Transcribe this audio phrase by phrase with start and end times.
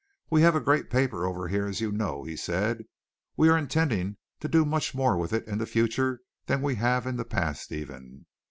[0.31, 2.85] We have a great paper over here, as you know," he said.
[3.37, 7.05] "We are intending to do much more with it in the future than we have
[7.05, 8.25] in the past even.